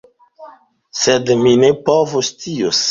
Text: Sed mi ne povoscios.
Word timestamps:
Sed 1.03 1.31
mi 1.43 1.55
ne 1.67 1.71
povoscios. 1.93 2.79